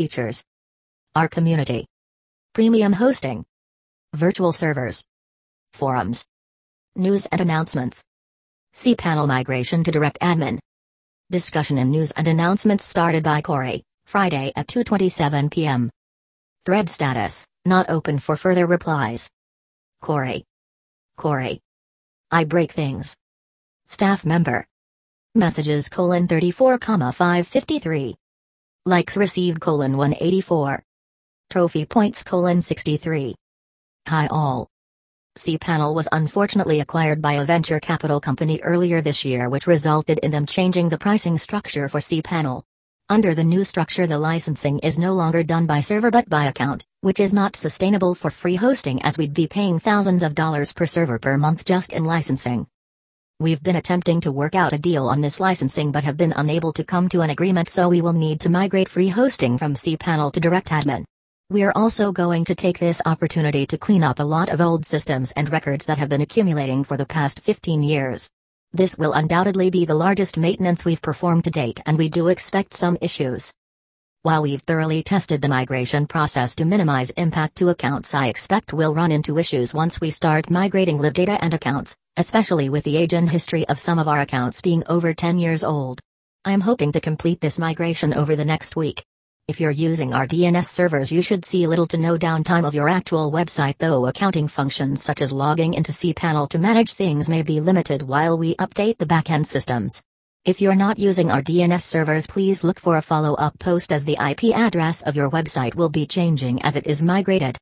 [0.00, 0.42] features.
[1.14, 1.84] Our community.
[2.54, 3.44] Premium hosting.
[4.14, 5.04] Virtual servers.
[5.74, 6.24] Forums.
[6.96, 8.02] News and announcements.
[8.74, 10.58] cPanel migration to direct admin.
[11.30, 15.90] Discussion and news and announcements started by Corey, Friday at 2:27 p.m.
[16.64, 19.28] Thread status not open for further replies.
[20.00, 20.44] Corey.
[21.18, 21.60] Corey.
[22.30, 23.14] I break things.
[23.84, 24.66] Staff member.
[25.34, 28.19] Messages colon 34 comma 553.
[28.90, 30.82] Likes received colon 184.
[31.48, 33.36] Trophy points colon 63.
[34.08, 34.66] Hi all.
[35.38, 40.32] cPanel was unfortunately acquired by a venture capital company earlier this year which resulted in
[40.32, 42.64] them changing the pricing structure for cPanel.
[43.08, 46.84] Under the new structure the licensing is no longer done by server but by account,
[47.00, 50.84] which is not sustainable for free hosting as we'd be paying thousands of dollars per
[50.84, 52.66] server per month just in licensing.
[53.40, 56.74] We've been attempting to work out a deal on this licensing but have been unable
[56.74, 60.30] to come to an agreement so we will need to migrate free hosting from cPanel
[60.34, 61.06] to DirectAdmin.
[61.48, 65.32] We're also going to take this opportunity to clean up a lot of old systems
[65.36, 68.28] and records that have been accumulating for the past 15 years.
[68.74, 72.74] This will undoubtedly be the largest maintenance we've performed to date and we do expect
[72.74, 73.54] some issues.
[74.20, 78.92] While we've thoroughly tested the migration process to minimize impact to accounts, I expect we'll
[78.94, 83.12] run into issues once we start migrating live data and accounts, especially with the age
[83.12, 86.00] and history of some of our accounts being over 10 years old.
[86.44, 89.04] I am hoping to complete this migration over the next week.
[89.48, 92.88] If you're using our DNS servers, you should see little to no downtime of your
[92.88, 97.60] actual website, though accounting functions such as logging into cPanel to manage things may be
[97.60, 100.02] limited while we update the backend systems.
[100.44, 104.04] If you're not using our DNS servers, please look for a follow up post as
[104.04, 107.58] the IP address of your website will be changing as it is migrated.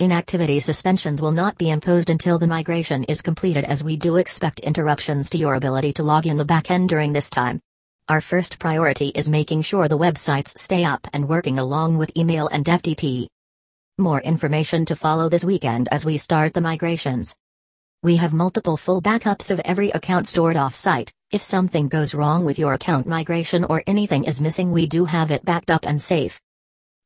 [0.00, 4.60] Inactivity suspensions will not be imposed until the migration is completed, as we do expect
[4.60, 7.60] interruptions to your ability to log in the backend during this time.
[8.08, 12.48] Our first priority is making sure the websites stay up and working along with email
[12.48, 13.26] and FTP.
[13.98, 17.36] More information to follow this weekend as we start the migrations.
[18.02, 21.12] We have multiple full backups of every account stored off-site.
[21.30, 25.30] If something goes wrong with your account migration or anything is missing, we do have
[25.30, 26.40] it backed up and safe.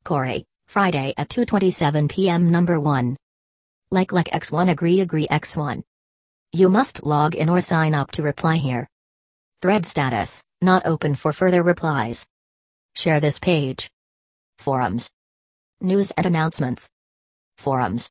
[0.05, 2.51] Corey, Friday at 2:27 p.m.
[2.51, 3.17] number 1.
[3.91, 5.83] Like like X1 agree agree X1.
[6.53, 8.89] You must log in or sign up to reply here.
[9.61, 12.27] Thread status not open for further replies.
[12.97, 13.91] Share this page.
[14.59, 15.11] Forums.
[15.81, 16.91] News and announcements.
[17.59, 18.11] Forums.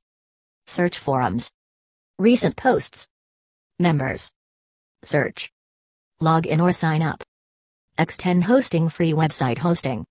[0.67, 1.51] Search forums.
[2.19, 3.07] Recent posts.
[3.79, 4.31] Members.
[5.03, 5.49] Search.
[6.21, 7.23] Log in or sign up.
[7.97, 10.05] X10 hosting free website hosting.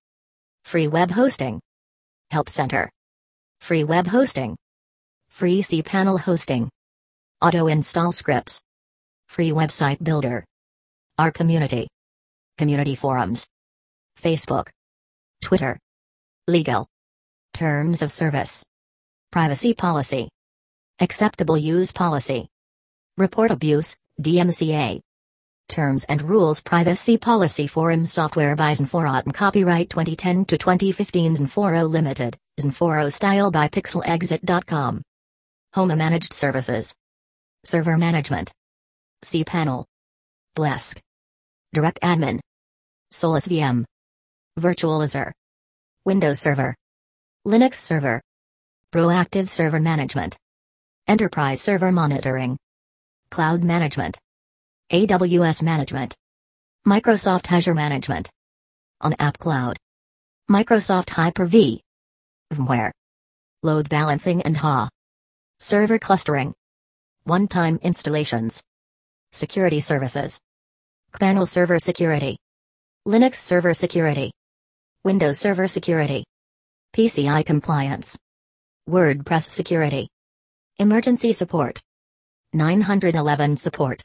[0.63, 1.61] Free web hosting.
[2.33, 2.89] Help center.
[3.61, 4.55] Free web hosting.
[5.29, 6.67] Free cPanel hosting.
[7.43, 8.59] Auto install scripts.
[9.27, 10.43] Free website builder.
[11.19, 11.87] Our community.
[12.57, 13.45] Community forums.
[14.19, 14.69] Facebook.
[15.43, 15.77] Twitter.
[16.47, 16.87] Legal.
[17.53, 18.63] Terms of service.
[19.31, 20.27] Privacy policy.
[20.99, 22.47] Acceptable use policy.
[23.15, 25.01] Report abuse, DMCA.
[25.67, 32.37] Terms and Rules Privacy Policy Forum Software by XenForo Copyright 2010 to 2015 XenForo Limited,
[32.59, 35.01] XenForo Style by PixelExit.com.
[35.73, 36.93] Home Managed Services.
[37.63, 38.51] Server Management.
[39.23, 39.85] cPanel.
[40.55, 40.99] Plesk.
[41.73, 42.39] Direct Admin.
[43.11, 43.85] Solus VM.
[44.59, 45.31] Virtualizor.
[46.05, 46.75] Windows Server.
[47.47, 48.21] Linux Server.
[48.91, 50.37] Proactive Server Management.
[51.07, 52.57] Enterprise Server Monitoring.
[53.31, 54.19] Cloud Management.
[54.93, 56.13] AWS Management.
[56.87, 58.29] Microsoft Azure Management.
[59.01, 59.75] On App Cloud.
[60.51, 61.81] Microsoft Hyper-V.
[62.53, 62.91] VMware.
[63.63, 64.89] Load balancing and HA.
[65.57, 66.53] Server clustering.
[67.23, 68.61] One-time installations.
[69.31, 70.39] Security services.
[71.11, 72.37] cPanel server security.
[73.07, 74.31] Linux server security.
[75.03, 76.23] Windows server security.
[76.95, 78.15] PCI compliance.
[78.87, 80.07] WordPress security.
[80.77, 81.81] Emergency support.
[82.53, 84.03] 911 support.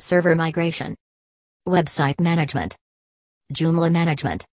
[0.00, 0.96] Server migration.
[1.68, 2.74] Website management.
[3.52, 4.46] Joomla management.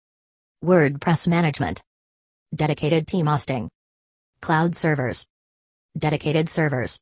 [0.64, 1.82] WordPress management.
[2.52, 3.70] Dedicated team hosting.
[4.42, 5.24] Cloud servers.
[5.96, 6.98] Dedicated servers.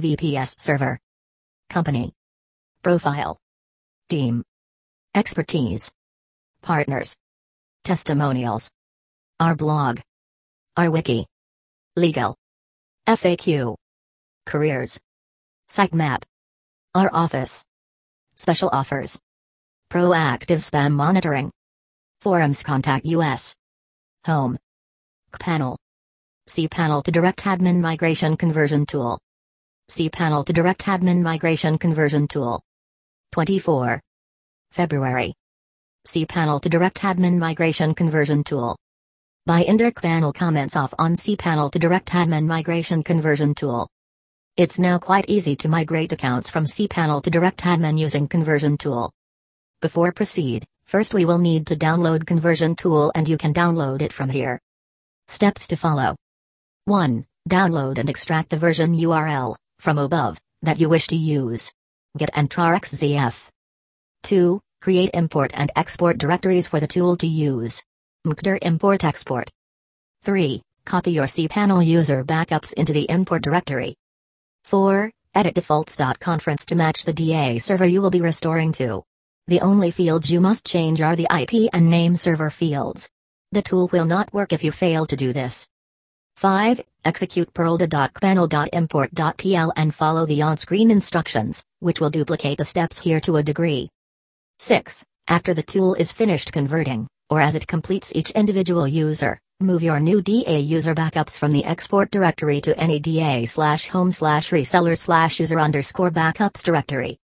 [0.00, 1.00] VPS server.
[1.68, 2.12] Company.
[2.84, 3.38] Profile.
[4.08, 4.44] Team.
[5.16, 5.90] Expertise.
[6.62, 7.16] Partners.
[7.82, 8.70] Testimonials.
[9.40, 9.98] Our blog.
[10.76, 11.26] Our wiki.
[11.96, 12.36] Legal.
[13.08, 13.74] FAQ.
[14.46, 15.00] Careers.
[15.68, 16.22] Sitemap.
[16.96, 17.64] Our office.
[18.36, 19.18] Special offers.
[19.90, 21.50] Proactive spam monitoring.
[22.20, 23.52] Forums contact US.
[24.26, 24.56] Home.
[25.32, 25.76] cPanel.
[26.48, 29.18] cPanel to direct admin migration conversion tool.
[29.90, 32.62] cPanel to direct admin migration conversion tool.
[33.32, 34.00] 24.
[34.70, 35.34] February.
[36.06, 38.76] cPanel to direct admin migration conversion tool.
[39.46, 43.88] By Indirk panel comments off on cPanel to direct admin migration conversion tool.
[44.56, 49.10] It's now quite easy to migrate accounts from cPanel to direct admin using conversion tool.
[49.82, 54.12] Before proceed, first we will need to download conversion tool and you can download it
[54.12, 54.60] from here.
[55.26, 56.14] Steps to follow.
[56.84, 57.26] 1.
[57.50, 61.72] Download and extract the version URL from above that you wish to use.
[62.16, 63.48] Get XZF.
[64.22, 64.60] 2.
[64.80, 67.82] Create import and export directories for the tool to use.
[68.24, 69.50] mkdir import export.
[70.22, 70.62] 3.
[70.84, 73.96] Copy your cPanel user backups into the import directory.
[74.64, 75.10] 4.
[75.34, 79.02] Edit defaults.conference to match the DA server you will be restoring to.
[79.46, 83.10] The only fields you must change are the IP and name server fields.
[83.52, 85.68] The tool will not work if you fail to do this.
[86.36, 86.80] 5.
[87.04, 93.42] Execute perl.cpanel.import.pl and follow the on-screen instructions, which will duplicate the steps here to a
[93.42, 93.90] degree.
[94.58, 95.04] 6.
[95.28, 99.98] After the tool is finished converting, or as it completes each individual user, move your
[99.98, 104.96] new DA user backups from the export directory to any DA slash home slash reseller
[104.96, 107.18] slash user underscore backups directory.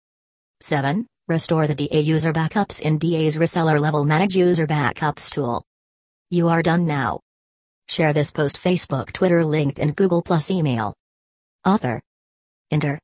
[0.61, 1.07] 7.
[1.29, 5.63] Restore the DA user backups in DA's reseller level manage user backups tool.
[6.31, 7.21] You are done now.
[7.89, 10.95] Share this post Facebook, Twitter, LinkedIn, Google Plus email.
[11.67, 12.01] Author.
[12.71, 12.99] Inter.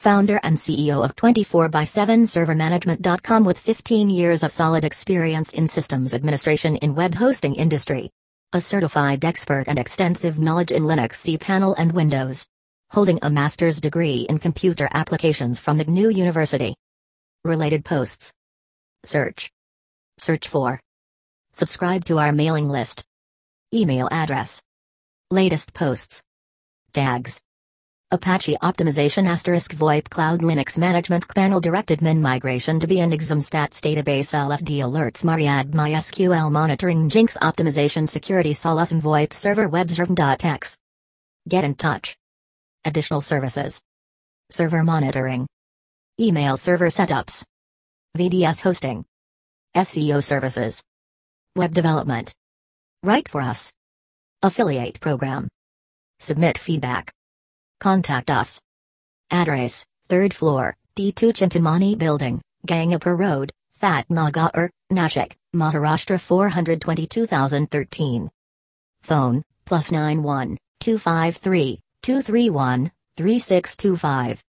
[0.00, 5.66] Founder and CEO of 24 by 7 servermanagement.com with 15 years of solid experience in
[5.66, 8.10] systems administration in web hosting industry.
[8.54, 12.46] A certified expert and extensive knowledge in Linux cPanel and Windows.
[12.88, 16.74] Holding a master's degree in computer applications from McNew University.
[17.44, 18.32] Related posts.
[19.04, 19.50] Search.
[20.16, 20.80] Search for.
[21.52, 23.04] Subscribe to our mailing list.
[23.74, 24.62] Email address.
[25.30, 26.22] Latest posts.
[26.94, 27.42] Tags.
[28.10, 34.32] Apache Optimization Asterisk VoIP Cloud Linux Management Panel DirectAdmin Migration to be an Examstats Database
[34.32, 40.78] LFD Alerts Mariad MySQL Monitoring Jinx Optimization Security Solusm VoIP Server WebServ.x
[41.46, 42.16] Get in touch.
[42.86, 43.82] Additional services.
[44.50, 45.46] Server monitoring.
[46.18, 47.44] Email server setups.
[48.16, 49.04] VDS hosting.
[49.76, 50.82] SEO services.
[51.56, 52.32] Web development.
[53.02, 53.70] Write for us.
[54.42, 55.46] Affiliate program.
[56.20, 57.12] Submit feedback.
[57.80, 58.60] Contact us.
[59.30, 68.28] Address, 3rd floor, D2 Chintamani Building, Gangapur Road, Fatnagar, Nashik, Maharashtra 422013.
[69.02, 74.42] Phone, plus 91 253 231 3625.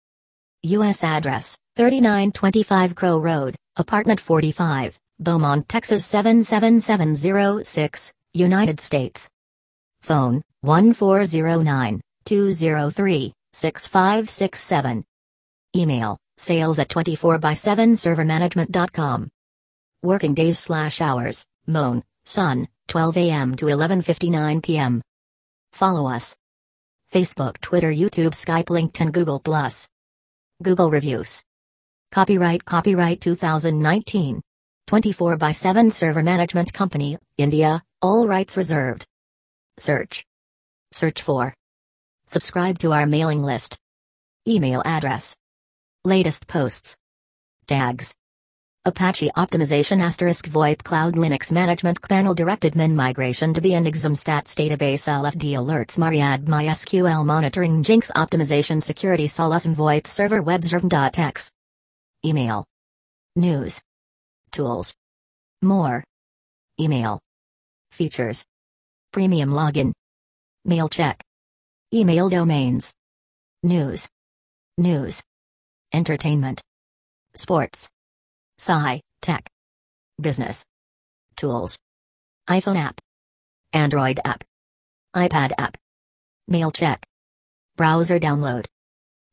[0.64, 1.04] U.S.
[1.04, 9.30] address, 3925 Crow Road, Apartment 45, Beaumont, Texas 77706, United States.
[10.00, 15.04] Phone, 1409 203 6567.
[15.76, 19.28] Email sales at 24 by 7 servermanagement.com.
[20.02, 23.56] Working days slash hours, Moan, Sun, 12 a.m.
[23.56, 25.02] to 11.59 p.m.
[25.72, 26.36] Follow us.
[27.12, 29.42] Facebook, Twitter, YouTube, Skype, LinkedIn, Google+.
[30.62, 31.42] Google Reviews.
[32.12, 34.40] Copyright Copyright 2019.
[34.86, 39.06] 24 by 7 Server Management Company, India, all rights reserved.
[39.78, 40.24] Search.
[40.92, 41.54] Search for.
[42.30, 43.76] Subscribe to our mailing list.
[44.46, 45.34] Email address.
[46.04, 46.96] Latest posts.
[47.66, 48.14] Tags.
[48.84, 55.08] Apache Optimization Asterisk VoIP Cloud Linux Management Panel DirectAdmin Migration to be an Examstats Database
[55.08, 61.50] LFD Alerts Mariad MySQL Monitoring Jinx Optimization Security Solusm VoIP Server WebServ.x
[62.24, 62.64] Email.
[63.34, 63.80] News.
[64.52, 64.94] Tools.
[65.62, 66.04] More.
[66.78, 67.18] Email.
[67.90, 68.44] Features.
[69.12, 69.90] Premium Login.
[70.64, 71.20] Mail Check
[71.92, 72.94] Email domains.
[73.64, 74.08] News.
[74.78, 75.24] News.
[75.92, 76.60] Entertainment.
[77.34, 77.90] Sports.
[78.60, 79.50] Sci, Tech.
[80.20, 80.64] Business.
[81.36, 81.76] Tools.
[82.48, 83.00] iPhone app.
[83.72, 84.44] Android app.
[85.16, 85.76] iPad app.
[86.46, 87.04] Mail check.
[87.76, 88.66] Browser download.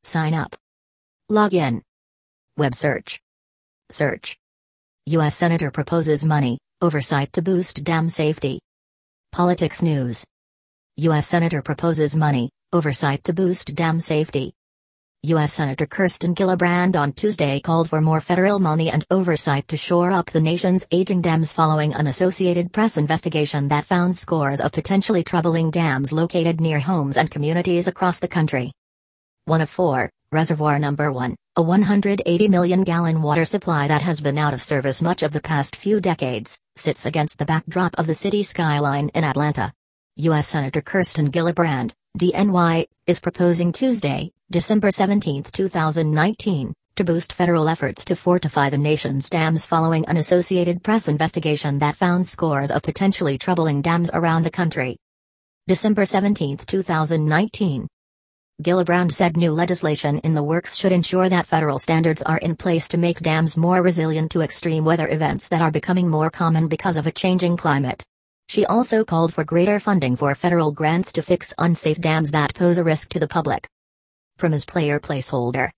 [0.03, 0.55] Sign up.
[1.29, 1.81] Login.
[2.57, 3.19] Web search.
[3.91, 4.35] Search.
[5.05, 5.35] U.S.
[5.35, 8.59] Senator proposes money, oversight to boost dam safety.
[9.31, 10.25] Politics news.
[11.01, 11.27] U.S.
[11.27, 14.55] Senator proposes money, oversight to boost dam safety.
[15.21, 15.53] U.S.
[15.53, 20.31] Senator Kirsten Gillibrand on Tuesday called for more federal money and oversight to shore up
[20.31, 25.69] the nation's aging dams following an Associated Press investigation that found scores of potentially troubling
[25.69, 28.71] dams located near homes and communities across the country.
[29.45, 34.39] One of four, Reservoir Number 1, a 180 million gallon water supply that has been
[34.39, 38.15] out of service much of the past few decades, sits against the backdrop of the
[38.15, 39.71] city skyline in Atlanta.
[40.19, 40.47] U.S.
[40.47, 48.15] Senator Kirsten Gillibrand, DNY, is proposing Tuesday, December 17, 2019, to boost federal efforts to
[48.15, 53.83] fortify the nation's dams following an Associated Press investigation that found scores of potentially troubling
[53.83, 54.97] dams around the country.
[55.67, 57.87] December 17, 2019.
[58.63, 62.87] Gillibrand said new legislation in the works should ensure that federal standards are in place
[62.87, 66.97] to make dams more resilient to extreme weather events that are becoming more common because
[66.97, 68.03] of a changing climate.
[68.47, 72.77] She also called for greater funding for federal grants to fix unsafe dams that pose
[72.77, 73.67] a risk to the public.
[74.37, 75.69] From his player placeholder.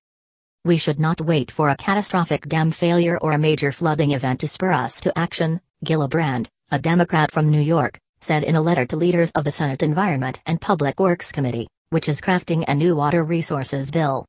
[0.66, 4.48] We should not wait for a catastrophic dam failure or a major flooding event to
[4.48, 8.96] spur us to action, Gillibrand, a Democrat from New York, said in a letter to
[8.96, 13.24] leaders of the Senate Environment and Public Works Committee which is crafting a new water
[13.24, 14.26] resources bill.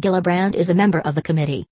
[0.00, 1.64] Gillibrand is a member of the committee.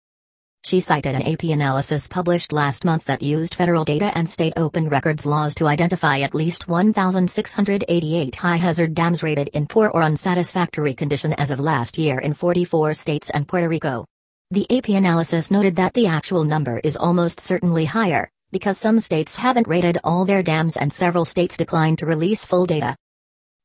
[0.64, 4.88] She cited an AP analysis published last month that used federal data and state open
[4.88, 10.94] records laws to identify at least 1,688 high hazard dams rated in poor or unsatisfactory
[10.94, 14.06] condition as of last year in 44 states and Puerto Rico.
[14.52, 19.36] The AP analysis noted that the actual number is almost certainly higher, because some states
[19.36, 22.94] haven't rated all their dams and several states declined to release full data.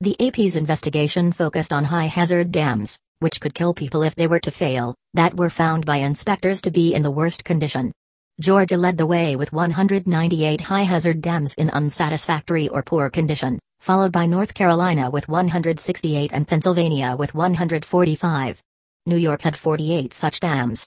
[0.01, 4.39] The AP's investigation focused on high hazard dams, which could kill people if they were
[4.39, 7.91] to fail, that were found by inspectors to be in the worst condition.
[8.39, 14.11] Georgia led the way with 198 high hazard dams in unsatisfactory or poor condition, followed
[14.11, 18.61] by North Carolina with 168 and Pennsylvania with 145.
[19.07, 20.85] New York had 48 such dams.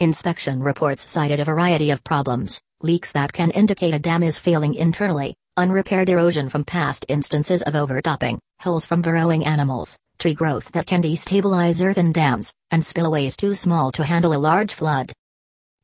[0.00, 4.74] Inspection reports cited a variety of problems, leaks that can indicate a dam is failing
[4.74, 10.86] internally, unrepaired erosion from past instances of overtopping, holes from burrowing animals, tree growth that
[10.86, 15.12] can destabilize earthen dams, and spillways too small to handle a large flood.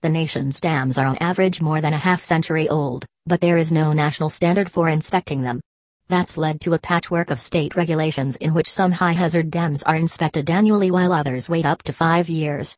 [0.03, 3.73] The nation's dams are on average more than a half century old, but there is
[3.73, 5.61] no national standard for inspecting them.
[6.07, 9.97] That's led to a patchwork of state regulations in which some high hazard dams are
[9.97, 12.77] inspected annually while others wait up to five years.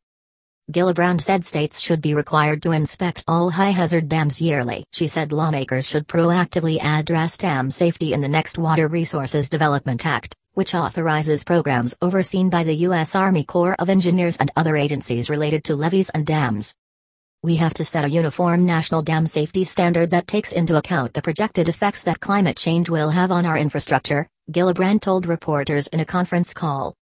[0.73, 4.85] Gillibrand said states should be required to inspect all high hazard dams yearly.
[4.95, 10.35] She said lawmakers should proactively address dam safety in the next Water Resources Development Act,
[10.54, 13.14] which authorizes programs overseen by the U.S.
[13.14, 16.75] Army Corps of Engineers and other agencies related to levees and dams.
[17.42, 21.23] We have to set a uniform national dam safety standard that takes into account the
[21.23, 26.04] projected effects that climate change will have on our infrastructure, Gillibrand told reporters in a
[26.04, 26.95] conference call.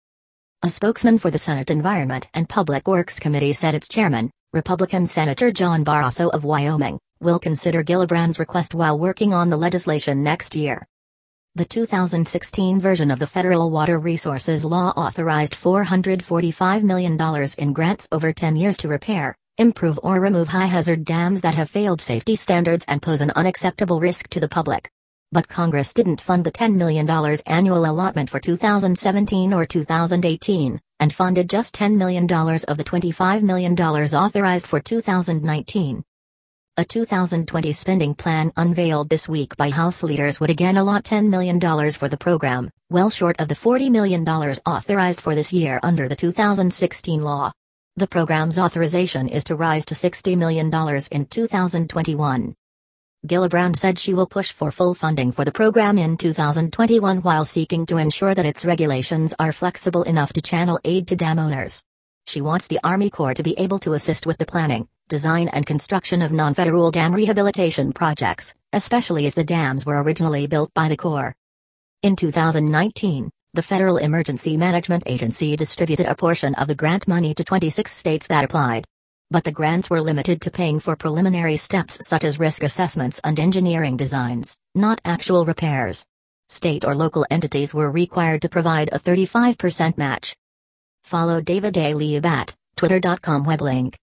[0.63, 5.51] A spokesman for the Senate Environment and Public Works Committee said its chairman, Republican Senator
[5.51, 10.87] John Barrasso of Wyoming, will consider Gillibrand's request while working on the legislation next year.
[11.59, 17.19] The 2016 version of the Federal Water Resources Law authorized $445 million
[17.59, 21.69] in grants over 10 years to repair, improve or remove high hazard dams that have
[21.69, 24.89] failed safety standards and pose an unacceptable risk to the public.
[25.33, 27.11] But Congress didn't fund the $10 million
[27.47, 33.77] annual allotment for 2017 or 2018, and funded just $10 million of the $25 million
[33.77, 36.05] authorized for 2019.
[36.79, 41.59] A 2020 spending plan unveiled this week by House leaders would again allot $10 million
[41.91, 46.15] for the program, well short of the $40 million authorized for this year under the
[46.15, 47.51] 2016 law.
[47.97, 50.73] The program's authorization is to rise to $60 million
[51.11, 52.55] in 2021.
[53.27, 57.87] Gillibrand said she will push for full funding for the program in 2021 while seeking
[57.87, 61.83] to ensure that its regulations are flexible enough to channel aid to dam owners.
[62.29, 65.67] She wants the Army Corps to be able to assist with the planning, design and
[65.67, 70.97] construction of non-federal dam rehabilitation projects, especially if the dams were originally built by the
[70.97, 71.35] Corps.
[72.03, 77.43] In 2019, the Federal Emergency Management Agency distributed a portion of the grant money to
[77.43, 78.85] 26 states that applied.
[79.31, 83.41] But the grants were limited to paying for preliminary steps such as risk assessments and
[83.41, 86.05] engineering designs, not actual repairs.
[86.49, 90.37] State or local entities were required to provide a 35% match.
[91.05, 91.95] Follow David A.
[91.95, 93.97] Lieb at twitter.com weblink.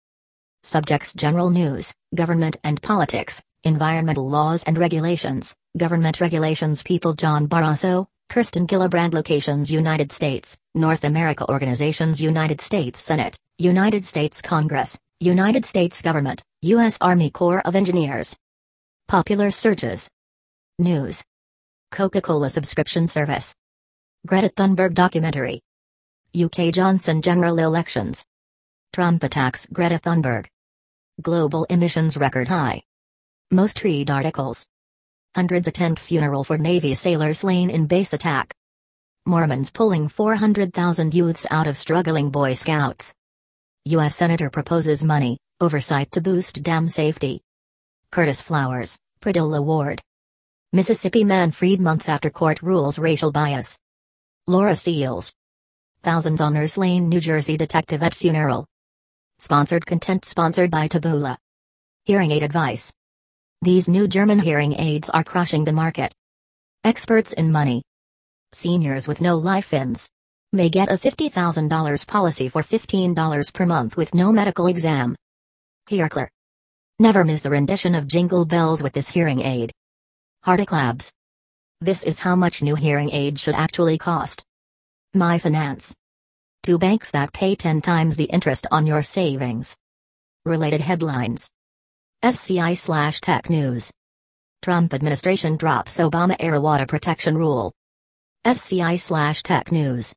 [0.65, 8.07] Subjects General News, Government and Politics, Environmental Laws and Regulations, Government Regulations People John Barrasso,
[8.29, 15.65] Kirsten Gillibrand Locations United States, North America Organizations United States Senate, United States Congress, United
[15.65, 16.97] States Government, U.S.
[16.99, 18.35] Army Corps of Engineers.
[19.07, 20.09] Popular searches.
[20.79, 21.23] News.
[21.91, 23.53] Coca-Cola subscription service.
[24.25, 25.61] Greta Thunberg documentary.
[26.35, 28.25] UK Johnson general elections.
[28.91, 30.47] Trump attacks Greta Thunberg.
[31.21, 32.83] Global emissions record high.
[33.49, 34.67] Most read articles.
[35.33, 38.53] Hundreds attend funeral for Navy sailor slain in base attack.
[39.25, 43.15] Mormons pulling 400,000 youths out of struggling Boy Scouts.
[43.85, 44.13] U.S.
[44.13, 47.41] Senator proposes money, oversight to boost dam safety.
[48.11, 50.01] Curtis Flowers, Prideaux Award.
[50.73, 53.77] Mississippi man freed months after court rules racial bias.
[54.47, 55.31] Laura Seals.
[56.03, 58.67] Thousands honor slain New Jersey detective at funeral.
[59.39, 61.35] Sponsored content sponsored by Taboola.
[62.05, 62.93] Hearing aid advice.
[63.61, 66.13] These new German hearing aids are crushing the market.
[66.85, 67.83] Experts in money.
[68.53, 70.09] Seniors with no life ins
[70.53, 75.17] may get a $50,000 policy for $15 per month with no medical exam.
[75.89, 76.29] HearClear.
[76.99, 79.73] Never miss a rendition of Jingle Bells with this hearing aid.
[80.43, 81.11] Hardic Labs.
[81.81, 84.45] This is how much new hearing aids should actually cost.
[85.13, 85.93] My Finance.
[86.65, 89.77] Two banks that pay 10 times the interest on your savings.
[90.45, 91.51] Related headlines.
[92.23, 93.91] SCI slash Tech News.
[94.63, 97.71] Trump administration drops Obama era water protection rule.
[98.45, 100.11] SCI slash Tech News.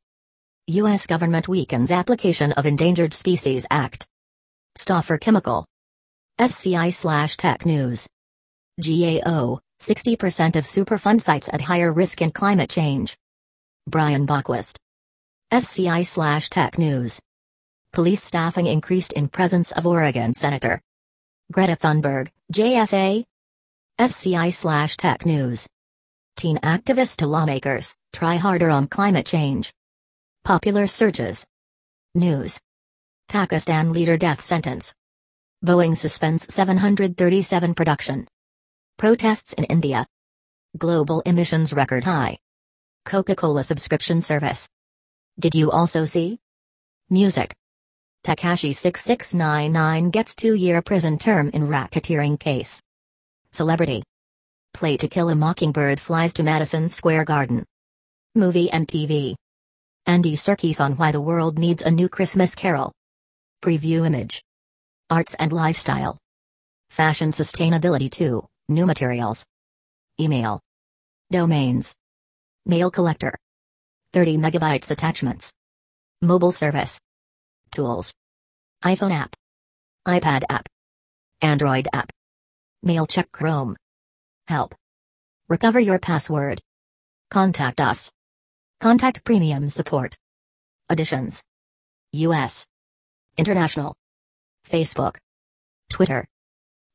[0.65, 1.05] U.S.
[1.05, 4.07] government weakens application of Endangered Species Act.
[4.75, 5.67] Stauffer Chemical.
[6.39, 8.07] SCI slash Tech News.
[8.81, 13.15] GAO, 60% of Superfund sites at higher risk in climate change.
[13.85, 14.79] Brian Bockwist.
[15.51, 17.19] SCI slash Tech News.
[17.91, 20.79] Police staffing increased in presence of Oregon Senator.
[21.51, 23.23] Greta Thunberg, JSA.
[23.97, 25.67] SCI slash Tech News.
[26.37, 29.73] Teen activists to lawmakers, try harder on climate change.
[30.43, 31.47] Popular searches.
[32.13, 32.59] News.
[33.27, 34.93] Pakistan leader death sentence.
[35.65, 38.27] Boeing suspends 737 production.
[38.99, 40.05] Protests in India.
[40.77, 42.37] Global emissions record high.
[43.03, 44.69] Coca Cola subscription service.
[45.39, 46.37] Did you also see?
[47.09, 47.55] Music.
[48.25, 52.81] Tekashi 6699 gets two year prison term in racketeering case.
[53.51, 54.03] Celebrity.
[54.73, 57.65] Play to Kill a Mockingbird flies to Madison Square Garden.
[58.35, 59.35] Movie and TV.
[60.05, 62.91] Andy Serkis on Why the World Needs a New Christmas Carol.
[63.63, 64.43] Preview image.
[65.09, 66.17] Arts and lifestyle.
[66.89, 69.45] Fashion sustainability 2, new materials.
[70.19, 70.59] Email.
[71.31, 71.95] Domains.
[72.65, 73.35] Mail collector.
[74.13, 75.53] 30 megabytes attachments.
[76.21, 76.99] Mobile service.
[77.71, 78.11] Tools.
[78.83, 79.35] iPhone app.
[80.07, 80.67] iPad app.
[81.41, 82.11] Android app.
[82.81, 83.75] Mail check Chrome.
[84.47, 84.73] Help.
[85.47, 86.59] Recover your password.
[87.29, 88.11] Contact us.
[88.79, 90.17] Contact Premium Support.
[90.89, 91.43] Additions.
[92.13, 92.65] US.
[93.37, 93.93] International.
[94.67, 95.17] Facebook.
[95.91, 96.25] Twitter.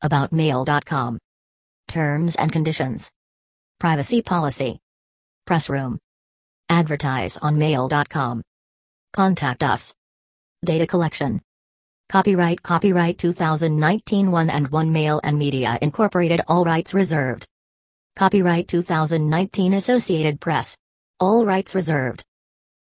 [0.03, 1.19] AboutMail.com.
[1.87, 3.13] Terms and conditions.
[3.79, 4.81] Privacy policy.
[5.47, 5.99] Press room.
[6.75, 8.43] Advertise on mail.com.
[9.13, 9.95] Contact us.
[10.65, 11.41] Data collection.
[12.09, 17.47] Copyright Copyright 2019 1 and 1 Mail and Media Incorporated All rights reserved.
[18.17, 20.77] Copyright 2019 Associated Press.
[21.21, 22.25] All rights reserved.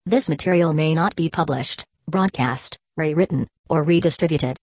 [0.05, 4.55] This material may not be published, broadcast, rewritten, or redistributed.